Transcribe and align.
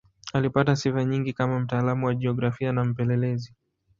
Alipata 0.33 0.75
sifa 0.75 1.03
nyingi 1.05 1.33
kama 1.33 1.59
mtaalamu 1.59 2.05
wa 2.05 2.15
jiografia 2.15 2.71
na 2.71 2.85
mpelelezi. 2.85 3.55